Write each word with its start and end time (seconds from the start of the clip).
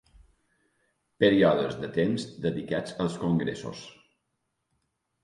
Períodes 1.23 1.77
de 1.83 1.89
temps 1.97 2.25
dedicats 2.45 2.97
als 3.05 3.19
congressos. 3.25 3.83